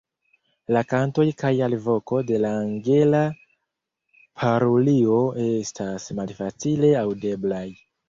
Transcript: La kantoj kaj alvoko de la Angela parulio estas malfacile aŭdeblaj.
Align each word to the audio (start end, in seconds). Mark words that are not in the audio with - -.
La 0.75 0.79
kantoj 0.93 1.25
kaj 1.41 1.51
alvoko 1.65 2.21
de 2.31 2.39
la 2.47 2.55
Angela 2.63 3.21
parulio 4.43 5.23
estas 5.47 6.13
malfacile 6.23 6.95
aŭdeblaj. 7.07 7.67